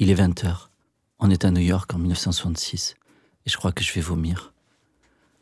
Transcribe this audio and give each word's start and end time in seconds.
Il 0.00 0.10
est 0.10 0.16
20h. 0.16 0.70
On 1.20 1.30
est 1.30 1.44
à 1.44 1.52
New 1.52 1.60
York 1.60 1.94
en 1.94 1.98
1966 1.98 2.96
et 3.46 3.50
je 3.50 3.56
crois 3.56 3.70
que 3.70 3.84
je 3.84 3.92
vais 3.92 4.00
vomir. 4.00 4.52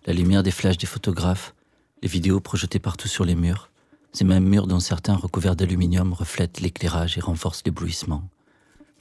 La 0.04 0.12
lumière 0.12 0.42
des 0.42 0.50
flashs 0.50 0.76
des 0.76 0.86
photographes, 0.86 1.54
les 2.02 2.08
vidéos 2.08 2.38
projetées 2.38 2.78
partout 2.78 3.08
sur 3.08 3.24
les 3.24 3.34
murs, 3.34 3.70
ces 4.12 4.24
mêmes 4.24 4.46
murs 4.46 4.66
dont 4.66 4.78
certains 4.78 5.16
recouverts 5.16 5.56
d'aluminium 5.56 6.12
reflètent 6.12 6.60
l'éclairage 6.60 7.16
et 7.16 7.22
renforcent 7.22 7.62
l'éblouissement. 7.64 8.28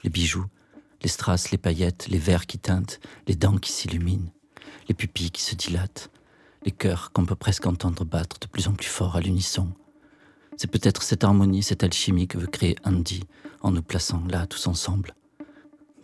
Les 0.06 0.10
bijoux, 0.10 0.46
les 1.02 1.10
strass, 1.10 1.52
les 1.52 1.58
paillettes, 1.58 2.08
les 2.08 2.18
verres 2.18 2.48
qui 2.48 2.58
teintent, 2.58 3.02
les 3.28 3.36
dents 3.36 3.58
qui 3.58 3.74
s'illuminent, 3.74 4.32
les 4.88 4.96
pupilles 4.96 5.32
qui 5.32 5.42
se 5.42 5.56
dilatent, 5.56 6.12
les 6.64 6.72
cœurs 6.72 7.12
qu'on 7.12 7.26
peut 7.26 7.36
presque 7.36 7.66
entendre 7.66 8.06
battre 8.06 8.40
de 8.40 8.48
plus 8.48 8.70
en 8.70 8.74
plus 8.74 8.88
fort 8.88 9.18
à 9.18 9.20
l'unisson. 9.20 9.68
C'est 10.56 10.72
peut-être 10.72 11.04
cette 11.04 11.26
harmonie, 11.26 11.62
cette 11.62 11.84
alchimie 11.84 12.30
que 12.30 12.38
veut 12.38 12.48
créer 12.48 12.78
Andy 12.86 13.26
en 13.60 13.72
nous 13.72 13.84
plaçant 13.84 14.24
là 14.30 14.48
tous 14.48 14.68
ensemble. 14.68 15.14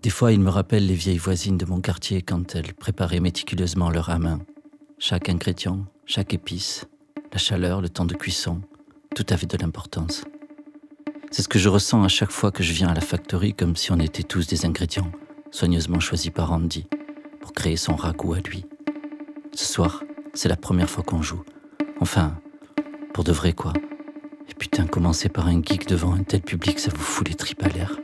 Des 0.03 0.09
fois, 0.09 0.31
il 0.31 0.39
me 0.39 0.49
rappelle 0.49 0.85
les 0.85 0.93
vieilles 0.93 1.17
voisines 1.17 1.57
de 1.57 1.65
mon 1.65 1.81
quartier 1.81 2.21
quand 2.21 2.55
elles 2.55 2.73
préparaient 2.73 3.19
méticuleusement 3.19 3.89
leur 3.89 4.17
main. 4.19 4.39
Chaque 4.99 5.29
ingrédient, 5.29 5.85
chaque 6.05 6.33
épice, 6.33 6.85
la 7.31 7.39
chaleur, 7.39 7.81
le 7.81 7.89
temps 7.89 8.05
de 8.05 8.13
cuisson, 8.13 8.61
tout 9.15 9.25
avait 9.29 9.47
de 9.47 9.57
l'importance. 9.57 10.23
C'est 11.31 11.41
ce 11.41 11.47
que 11.49 11.59
je 11.59 11.69
ressens 11.69 12.03
à 12.03 12.07
chaque 12.07 12.31
fois 12.31 12.51
que 12.51 12.63
je 12.63 12.73
viens 12.73 12.89
à 12.89 12.93
la 12.93 13.01
factory, 13.01 13.53
comme 13.53 13.75
si 13.75 13.91
on 13.91 13.99
était 13.99 14.23
tous 14.23 14.47
des 14.47 14.65
ingrédients 14.65 15.11
soigneusement 15.51 15.99
choisis 15.99 16.31
par 16.31 16.51
Andy 16.51 16.85
pour 17.41 17.53
créer 17.53 17.77
son 17.77 17.95
ragoût 17.95 18.33
à 18.33 18.39
lui. 18.39 18.65
Ce 19.53 19.65
soir, 19.65 20.03
c'est 20.33 20.49
la 20.49 20.57
première 20.57 20.89
fois 20.89 21.03
qu'on 21.03 21.21
joue. 21.21 21.43
Enfin, 21.99 22.39
pour 23.13 23.23
de 23.23 23.31
vrai 23.31 23.53
quoi. 23.53 23.73
Et 24.49 24.53
putain, 24.53 24.85
commencer 24.85 25.29
par 25.29 25.47
un 25.47 25.61
geek 25.61 25.87
devant 25.87 26.13
un 26.13 26.23
tel 26.23 26.41
public, 26.41 26.79
ça 26.79 26.91
vous 26.93 27.03
fout 27.03 27.27
les 27.27 27.35
tripes 27.35 27.63
à 27.63 27.69
l'air. 27.69 27.97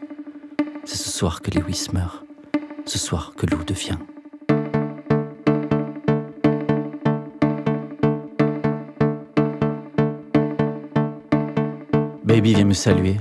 C'est 0.86 0.98
ce 0.98 1.10
soir 1.10 1.42
que 1.42 1.50
Lewis 1.52 1.88
meurt. 1.94 2.26
Ce 2.86 3.00
soir 3.00 3.32
que 3.38 3.46
Lou 3.46 3.64
devient. 3.64 3.98
Baby 12.26 12.54
vient 12.54 12.66
me 12.66 12.74
saluer. 12.74 13.18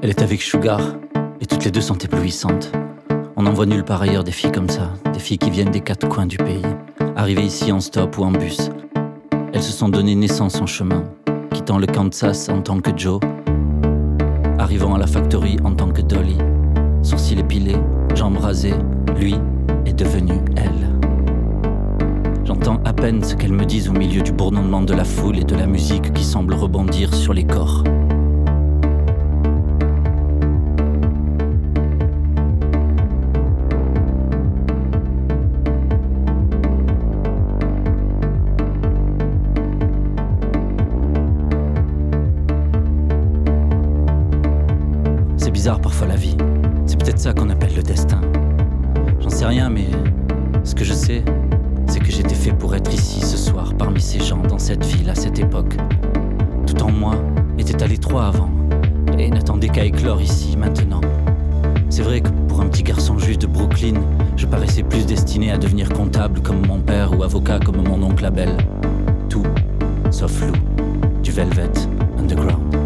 Elle 0.00 0.08
est 0.08 0.22
avec 0.22 0.40
Sugar 0.40 0.80
et 1.40 1.46
toutes 1.46 1.64
les 1.66 1.70
deux 1.70 1.82
sont 1.82 1.98
éblouissantes. 1.98 2.72
On 3.36 3.42
n'en 3.42 3.52
voit 3.52 3.66
nulle 3.66 3.84
part 3.84 4.00
ailleurs 4.00 4.24
des 4.24 4.32
filles 4.32 4.52
comme 4.52 4.70
ça, 4.70 4.90
des 5.12 5.18
filles 5.18 5.38
qui 5.38 5.50
viennent 5.50 5.70
des 5.70 5.80
quatre 5.80 6.08
coins 6.08 6.26
du 6.26 6.38
pays, 6.38 6.64
arrivées 7.14 7.44
ici 7.44 7.72
en 7.72 7.80
stop 7.80 8.16
ou 8.16 8.22
en 8.22 8.32
bus. 8.32 8.70
Elles 9.52 9.62
se 9.62 9.72
sont 9.72 9.90
donné 9.90 10.14
naissance 10.14 10.60
en 10.62 10.66
chemin, 10.66 11.04
quittant 11.52 11.78
le 11.78 11.86
Kansas 11.86 12.48
en 12.48 12.62
tant 12.62 12.80
que 12.80 12.96
Joe, 12.96 13.20
arrivant 14.58 14.94
à 14.94 14.98
la 14.98 15.06
factory 15.06 15.56
en 15.64 15.74
tant 15.74 15.90
que 15.90 16.00
Dolly, 16.00 16.38
sourcils 17.02 17.38
épilés, 17.38 17.76
jambes 18.14 18.38
rasées, 18.38 18.74
lui 19.18 19.34
est 19.86 19.92
devenu 19.92 20.34
elle. 20.56 20.88
J'entends 22.44 22.80
à 22.84 22.92
peine 22.92 23.22
ce 23.22 23.34
qu'elles 23.34 23.52
me 23.52 23.64
disent 23.64 23.88
au 23.88 23.92
milieu 23.92 24.22
du 24.22 24.32
bourdonnement 24.32 24.82
de 24.82 24.94
la 24.94 25.04
foule 25.04 25.38
et 25.38 25.44
de 25.44 25.54
la 25.54 25.66
musique 25.66 26.12
qui 26.12 26.24
semble 26.24 26.54
rebondir 26.54 27.14
sur 27.14 27.32
les 27.32 27.44
corps. 27.44 27.84
C'est 45.36 45.50
bizarre 45.50 45.80
parfois 45.80 46.06
la 46.08 46.16
vie. 46.16 46.36
C'est 47.22 47.28
ça 47.28 47.34
qu'on 47.34 47.50
appelle 47.50 47.76
le 47.76 47.84
destin. 47.84 48.20
J'en 49.20 49.28
sais 49.28 49.46
rien, 49.46 49.70
mais 49.70 49.86
ce 50.64 50.74
que 50.74 50.82
je 50.82 50.92
sais, 50.92 51.22
c'est 51.86 52.00
que 52.00 52.10
j'étais 52.10 52.34
fait 52.34 52.50
pour 52.50 52.74
être 52.74 52.92
ici 52.92 53.20
ce 53.20 53.36
soir, 53.36 53.74
parmi 53.78 54.00
ces 54.00 54.18
gens, 54.18 54.42
dans 54.42 54.58
cette 54.58 54.84
ville, 54.84 55.08
à 55.08 55.14
cette 55.14 55.38
époque. 55.38 55.76
Tout 56.66 56.82
en 56.82 56.90
moi 56.90 57.14
était 57.58 57.80
à 57.80 57.86
l'étroit 57.86 58.26
avant, 58.26 58.50
et 59.16 59.30
n'attendait 59.30 59.68
qu'à 59.68 59.84
éclore 59.84 60.20
ici, 60.20 60.56
maintenant. 60.56 61.00
C'est 61.90 62.02
vrai 62.02 62.22
que 62.22 62.30
pour 62.48 62.60
un 62.60 62.66
petit 62.66 62.82
garçon 62.82 63.16
juif 63.18 63.38
de 63.38 63.46
Brooklyn, 63.46 64.00
je 64.36 64.46
paraissais 64.46 64.82
plus 64.82 65.06
destiné 65.06 65.52
à 65.52 65.58
devenir 65.58 65.90
comptable 65.90 66.40
comme 66.40 66.66
mon 66.66 66.80
père 66.80 67.16
ou 67.16 67.22
avocat 67.22 67.60
comme 67.60 67.86
mon 67.86 68.02
oncle 68.02 68.24
Abel. 68.24 68.50
Tout, 69.28 69.46
sauf 70.10 70.40
Lou, 70.40 70.54
du 71.22 71.30
Velvet 71.30 71.70
Underground. 72.18 72.81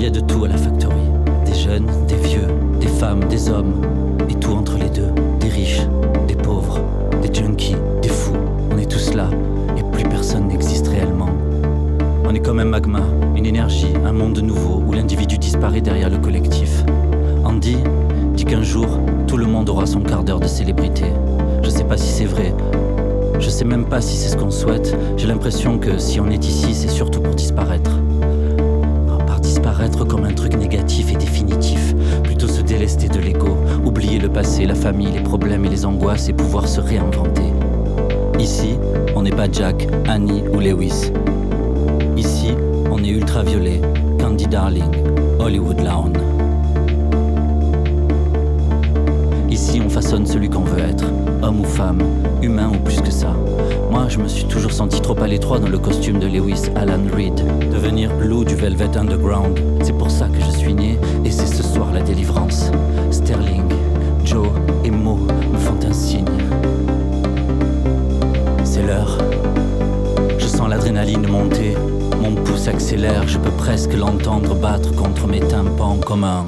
Il 0.00 0.04
y 0.04 0.06
a 0.06 0.10
de 0.10 0.20
tout 0.20 0.44
à 0.44 0.48
la 0.48 0.56
factory. 0.56 0.94
Des 1.44 1.52
jeunes, 1.52 1.86
des 2.08 2.16
vieux, 2.16 2.46
des 2.80 2.86
femmes, 2.86 3.22
des 3.28 3.50
hommes, 3.50 3.82
et 4.30 4.34
tout 4.34 4.52
entre 4.52 4.78
les 4.78 4.88
deux. 4.88 5.12
Des 5.40 5.48
riches, 5.48 5.82
des 6.26 6.36
pauvres, 6.36 6.80
des 7.20 7.32
junkies, 7.32 7.76
des 8.00 8.08
fous. 8.08 8.32
On 8.72 8.78
est 8.78 8.90
tous 8.90 9.12
là, 9.12 9.28
et 9.76 9.82
plus 9.92 10.04
personne 10.04 10.48
n'existe 10.48 10.88
réellement. 10.88 11.28
On 12.24 12.34
est 12.34 12.40
comme 12.40 12.60
un 12.60 12.64
magma, 12.64 13.02
une 13.36 13.44
énergie, 13.44 13.92
un 14.06 14.12
monde 14.12 14.38
nouveau 14.38 14.82
où 14.86 14.92
l'individu 14.94 15.36
disparaît 15.36 15.82
derrière 15.82 16.08
le 16.08 16.16
collectif. 16.16 16.82
Andy 17.44 17.76
dit 18.34 18.46
qu'un 18.46 18.62
jour, 18.62 18.86
tout 19.26 19.36
le 19.36 19.44
monde 19.44 19.68
aura 19.68 19.84
son 19.84 20.00
quart 20.00 20.24
d'heure 20.24 20.40
de 20.40 20.46
célébrité. 20.46 21.04
Je 21.62 21.68
sais 21.68 21.84
pas 21.84 21.98
si 21.98 22.08
c'est 22.10 22.24
vrai. 22.24 22.54
Je 23.38 23.50
sais 23.50 23.66
même 23.66 23.84
pas 23.84 24.00
si 24.00 24.16
c'est 24.16 24.30
ce 24.30 24.36
qu'on 24.38 24.50
souhaite. 24.50 24.96
J'ai 25.18 25.26
l'impression 25.26 25.76
que 25.76 25.98
si 25.98 26.20
on 26.20 26.30
est 26.30 26.46
ici, 26.46 26.74
c'est 26.74 26.88
surtout 26.88 27.20
pour 27.20 27.34
disparaître 27.34 27.90
par 29.80 29.88
disparaître 29.88 30.04
comme 30.04 30.24
un 30.24 30.34
truc 30.34 30.56
négatif 30.56 31.10
et 31.10 31.16
définitif, 31.16 31.94
plutôt 32.22 32.48
se 32.48 32.60
délester 32.60 33.08
de 33.08 33.18
l'ego, 33.18 33.56
oublier 33.84 34.18
le 34.18 34.28
passé, 34.28 34.66
la 34.66 34.74
famille, 34.74 35.10
les 35.10 35.22
problèmes 35.22 35.64
et 35.64 35.70
les 35.70 35.86
angoisses 35.86 36.28
et 36.28 36.34
pouvoir 36.34 36.68
se 36.68 36.80
réinventer. 36.80 37.52
Ici, 38.38 38.76
on 39.16 39.22
n'est 39.22 39.30
pas 39.30 39.50
Jack, 39.50 39.88
Annie 40.06 40.42
ou 40.52 40.60
Lewis. 40.60 41.12
Ici, 42.16 42.54
on 42.90 43.02
est 43.02 43.08
ultraviolet, 43.08 43.80
Candy 44.18 44.46
Darling, 44.46 44.92
Hollywood 45.38 45.80
Lawn. 45.80 46.12
Ici, 49.50 49.80
on 49.84 49.88
façonne 49.88 50.26
celui 50.26 50.50
qu'on 50.50 50.64
veut 50.64 50.80
être, 50.80 51.06
homme 51.50 51.60
ou 51.62 51.64
femme, 51.64 51.98
humain 52.42 52.70
ou 52.72 52.78
plus 52.78 53.00
que 53.00 53.10
ça. 53.10 53.34
Moi, 53.90 54.06
je 54.08 54.18
me 54.18 54.28
suis 54.28 54.44
toujours 54.44 54.70
senti 54.70 55.00
trop 55.00 55.20
à 55.20 55.26
l'étroit 55.26 55.58
dans 55.58 55.68
le 55.68 55.78
costume 55.78 56.20
de 56.20 56.28
Lewis 56.28 56.70
Alan 56.76 57.02
Reed. 57.12 57.34
Devenir 57.72 58.14
Lou 58.20 58.44
du 58.44 58.54
Velvet 58.54 58.96
Underground, 58.96 59.58
c'est 59.82 59.96
pour 59.98 60.12
ça 60.12 60.28
que 60.28 60.40
je 60.40 60.50
suis 60.56 60.74
né 60.74 60.96
et 61.24 61.30
c'est 61.30 61.46
ce 61.46 61.64
soir 61.64 61.92
la 61.92 62.02
délivrance. 62.02 62.70
Sterling, 63.10 63.68
Joe 64.24 64.46
et 64.84 64.92
Mo 64.92 65.16
me 65.52 65.58
font 65.58 65.78
un 65.84 65.92
signe. 65.92 66.24
C'est 68.62 68.86
l'heure. 68.86 69.18
Je 70.38 70.46
sens 70.46 70.68
l'adrénaline 70.68 71.26
monter, 71.26 71.74
mon 72.22 72.36
pouce 72.44 72.68
accélère, 72.68 73.26
je 73.26 73.38
peux 73.38 73.50
presque 73.50 73.94
l'entendre 73.94 74.54
battre 74.54 74.94
contre 74.94 75.26
mes 75.26 75.40
tympans 75.40 75.98
comme 76.06 76.22
un 76.22 76.46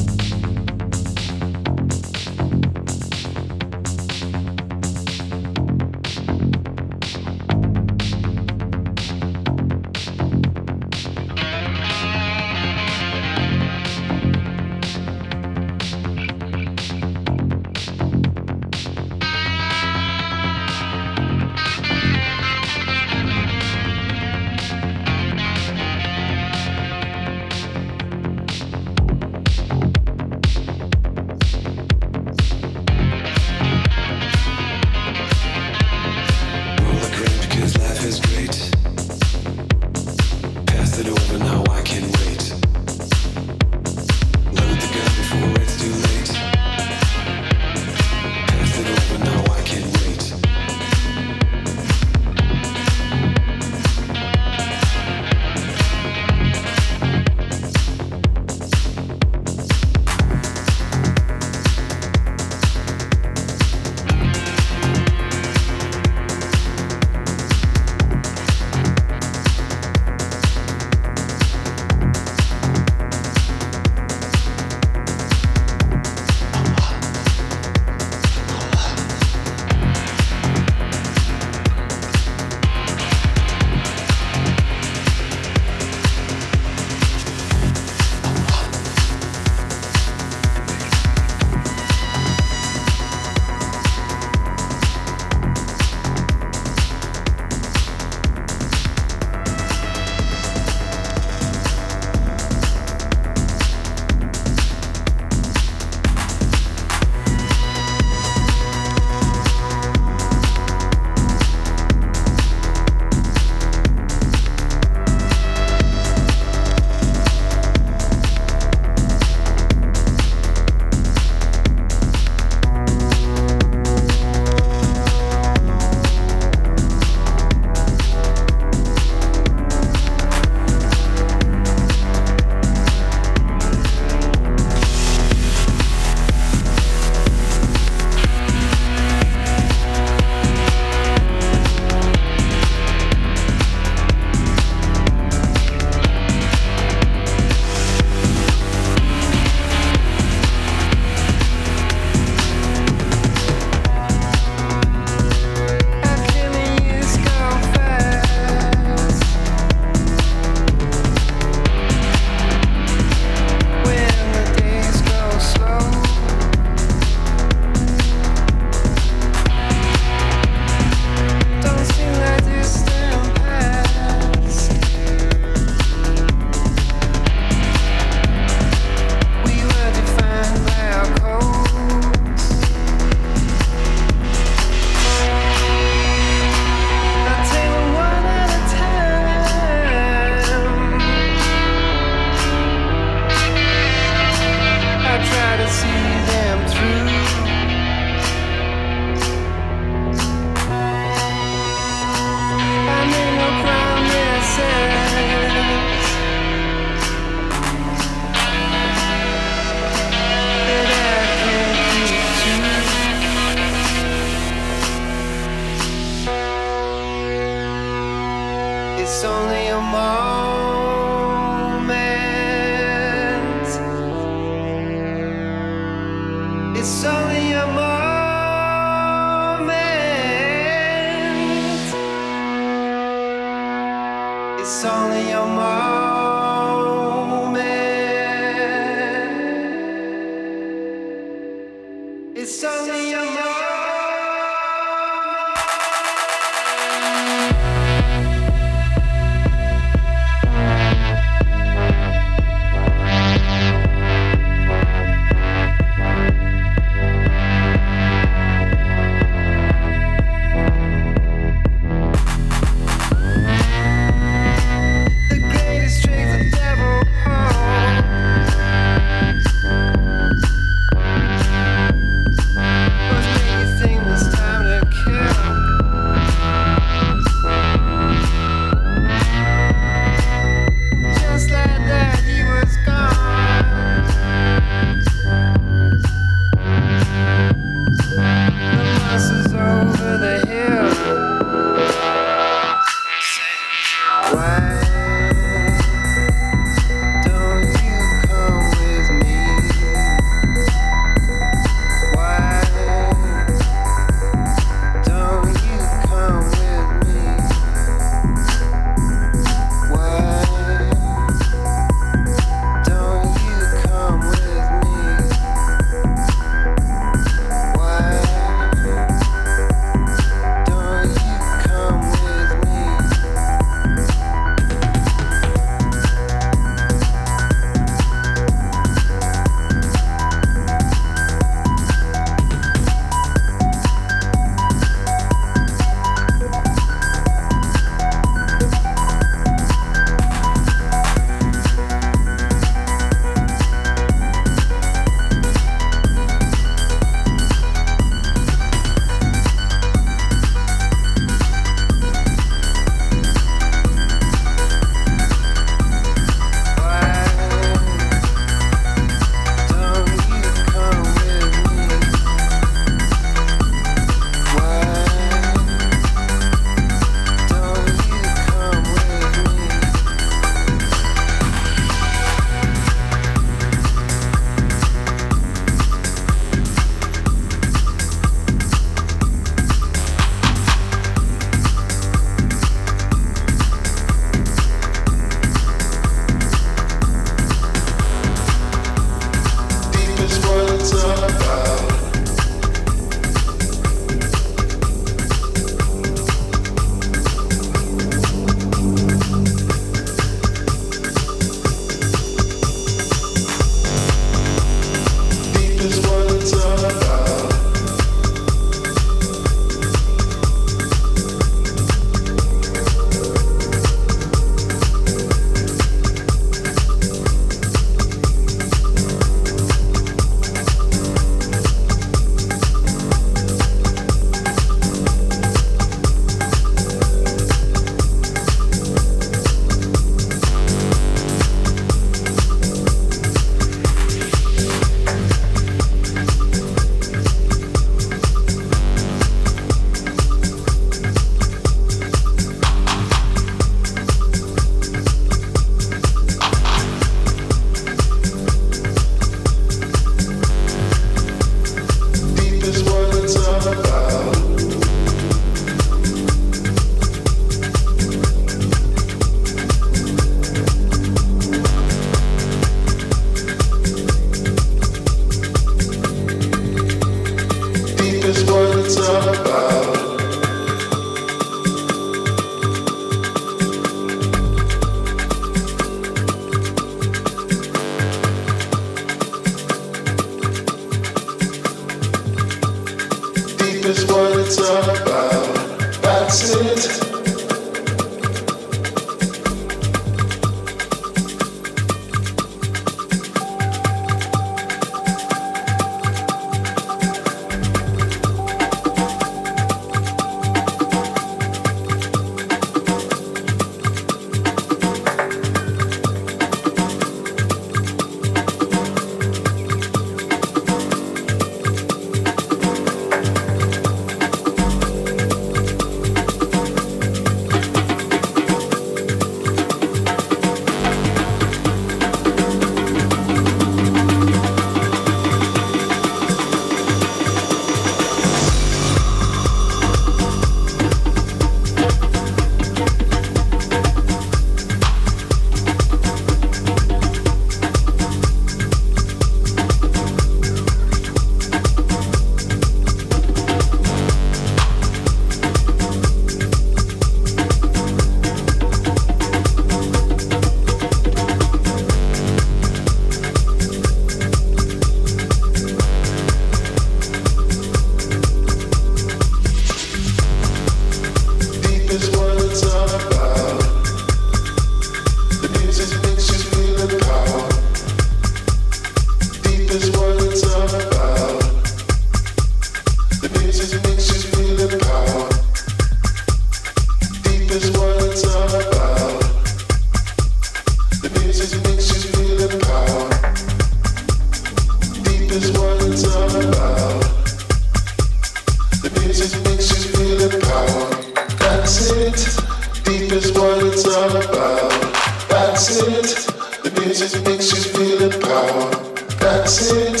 makes 597.30 597.52
you 597.52 597.62
feel 597.78 598.02
empowered. 598.10 598.74
That's 599.22 599.70
it. 599.70 600.00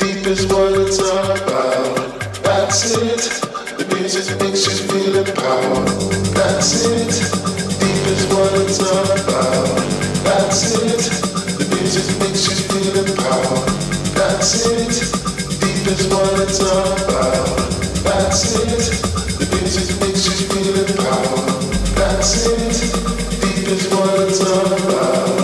Deep 0.00 0.26
is 0.26 0.46
what 0.46 0.72
it's 0.80 0.98
all 0.98 1.30
about. 1.36 2.20
That's 2.42 2.96
it. 2.96 3.20
The 3.76 3.84
music 3.94 4.40
makes 4.40 4.64
you 4.64 4.76
feel 4.88 5.14
empowered. 5.14 5.88
That's 6.32 6.86
it. 6.86 7.12
Deep 7.80 8.04
is 8.14 8.24
what 8.32 8.52
it's 8.62 8.80
all 8.80 9.10
about. 9.12 9.76
That's 10.24 10.80
it. 10.80 11.04
The 11.60 11.66
music 11.76 12.06
makes 12.22 12.48
you 12.48 12.56
feel 12.72 12.96
empowered. 12.96 13.68
That's 14.16 14.64
it. 14.64 14.94
Deep 15.60 15.86
is 15.92 16.08
what 16.08 16.40
it's 16.40 16.60
all 16.64 16.92
about. 17.04 17.58
That's 18.08 18.56
it. 18.56 18.84
The 19.36 19.46
music 19.60 20.00
makes 20.00 20.24
you 20.32 20.48
feel 20.48 20.76
empowered. 20.80 21.74
That's 22.00 22.46
it. 22.46 22.76
Deep 23.42 23.68
is 23.68 23.86
what 23.92 24.20
it's 24.22 24.40
all 24.40 24.72
about. 24.72 25.43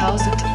2000 0.00 0.49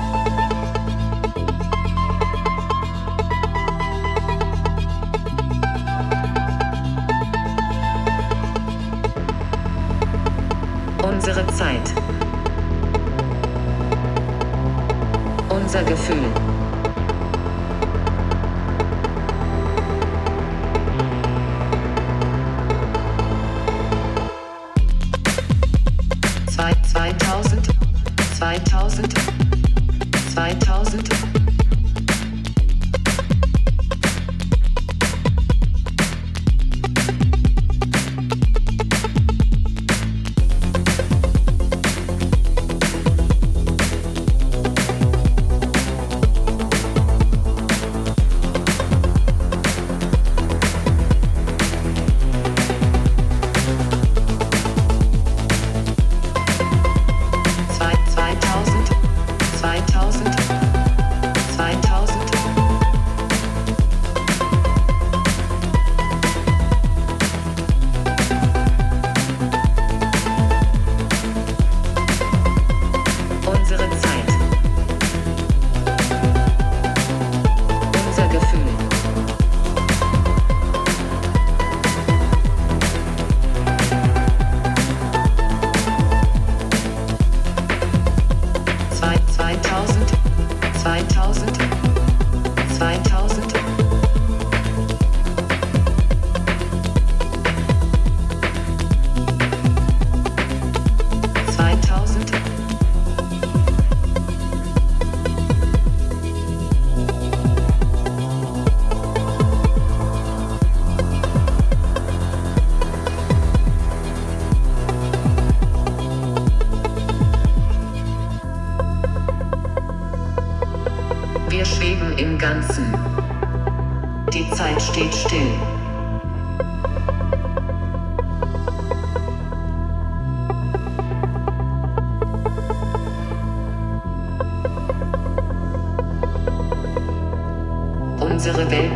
unsere 138.35 138.69
Welt. 138.69 138.91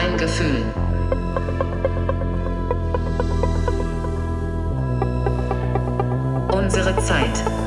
Ein 0.00 0.16
Gefühl. 0.16 0.62
Unsere 6.52 6.96
Zeit. 6.98 7.65